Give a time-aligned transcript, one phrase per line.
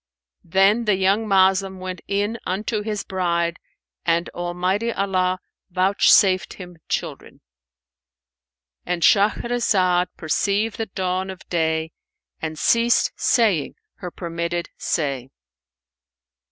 [0.43, 3.59] Then the young Moslem went in unto his bride
[4.03, 5.37] and Almighty Allah
[5.69, 11.91] vouchsafed him children,—And Shahrazad perceived the dawn of day
[12.41, 15.29] and ceased saying her permitted say.